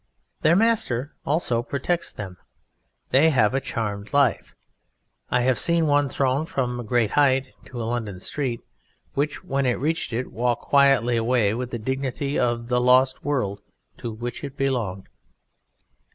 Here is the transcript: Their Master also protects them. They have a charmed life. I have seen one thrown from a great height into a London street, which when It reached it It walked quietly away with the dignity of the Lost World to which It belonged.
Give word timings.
Their 0.41 0.55
Master 0.55 1.13
also 1.27 1.61
protects 1.61 2.11
them. 2.11 2.37
They 3.11 3.29
have 3.29 3.53
a 3.53 3.61
charmed 3.61 4.13
life. 4.13 4.55
I 5.29 5.41
have 5.41 5.59
seen 5.59 5.85
one 5.85 6.09
thrown 6.09 6.47
from 6.47 6.79
a 6.79 6.83
great 6.83 7.11
height 7.11 7.49
into 7.59 7.79
a 7.79 7.85
London 7.85 8.19
street, 8.19 8.61
which 9.13 9.43
when 9.43 9.67
It 9.67 9.79
reached 9.79 10.11
it 10.11 10.21
It 10.21 10.31
walked 10.31 10.63
quietly 10.63 11.17
away 11.17 11.53
with 11.53 11.69
the 11.69 11.77
dignity 11.77 12.39
of 12.39 12.67
the 12.67 12.81
Lost 12.81 13.23
World 13.23 13.61
to 13.99 14.11
which 14.11 14.43
It 14.43 14.57
belonged. 14.57 15.07